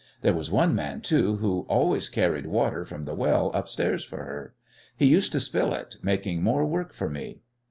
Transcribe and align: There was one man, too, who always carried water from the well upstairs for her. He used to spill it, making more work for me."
There 0.21 0.33
was 0.33 0.49
one 0.49 0.73
man, 0.73 1.01
too, 1.01 1.35
who 1.35 1.67
always 1.69 2.09
carried 2.09 2.47
water 2.47 2.85
from 2.85 3.05
the 3.05 3.13
well 3.13 3.51
upstairs 3.53 4.03
for 4.03 4.17
her. 4.23 4.55
He 4.97 5.05
used 5.05 5.31
to 5.33 5.39
spill 5.39 5.75
it, 5.75 5.97
making 6.01 6.41
more 6.41 6.65
work 6.65 6.91
for 6.91 7.07
me." 7.07 7.41